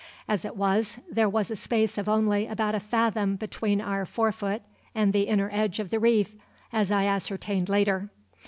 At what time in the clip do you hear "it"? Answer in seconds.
0.45-0.55